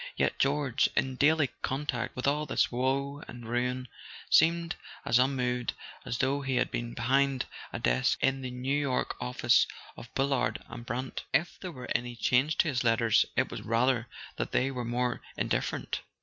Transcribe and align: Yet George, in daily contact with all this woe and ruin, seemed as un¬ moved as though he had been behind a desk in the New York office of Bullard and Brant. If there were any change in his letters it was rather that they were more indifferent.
Yet 0.15 0.39
George, 0.39 0.89
in 0.95 1.15
daily 1.17 1.51
contact 1.61 2.15
with 2.15 2.25
all 2.25 2.47
this 2.47 2.71
woe 2.71 3.21
and 3.27 3.47
ruin, 3.47 3.87
seemed 4.31 4.73
as 5.05 5.19
un¬ 5.19 5.29
moved 5.31 5.73
as 6.05 6.17
though 6.17 6.41
he 6.41 6.55
had 6.55 6.71
been 6.71 6.95
behind 6.95 7.45
a 7.71 7.77
desk 7.77 8.17
in 8.19 8.41
the 8.41 8.49
New 8.49 8.75
York 8.75 9.15
office 9.21 9.67
of 9.95 10.11
Bullard 10.15 10.57
and 10.67 10.83
Brant. 10.87 11.21
If 11.35 11.59
there 11.59 11.71
were 11.71 11.87
any 11.93 12.15
change 12.15 12.55
in 12.65 12.69
his 12.69 12.83
letters 12.83 13.27
it 13.35 13.51
was 13.51 13.61
rather 13.61 14.07
that 14.37 14.53
they 14.53 14.71
were 14.71 14.85
more 14.85 15.21
indifferent. 15.37 16.01